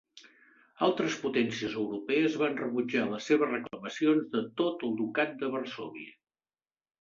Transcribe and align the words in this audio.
Altres 0.85 1.17
potències 1.25 1.75
europees 1.81 2.37
van 2.43 2.57
rebutjar 2.61 3.03
les 3.11 3.27
seves 3.33 3.53
reclamacions 3.53 4.27
de 4.33 4.43
tot 4.63 4.87
el 4.89 4.97
Ducat 5.03 5.37
de 5.45 5.53
Varsòvia. 5.59 6.11